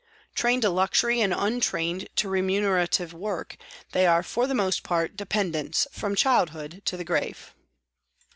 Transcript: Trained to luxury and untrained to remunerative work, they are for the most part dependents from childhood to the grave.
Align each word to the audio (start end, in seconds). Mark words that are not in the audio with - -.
Trained 0.33 0.63
to 0.63 0.71
luxury 0.71 1.21
and 1.21 1.31
untrained 1.31 2.09
to 2.15 2.27
remunerative 2.27 3.13
work, 3.13 3.55
they 3.91 4.07
are 4.07 4.23
for 4.23 4.47
the 4.47 4.55
most 4.55 4.81
part 4.81 5.15
dependents 5.15 5.87
from 5.91 6.15
childhood 6.15 6.81
to 6.85 6.97
the 6.97 7.03
grave. 7.05 7.53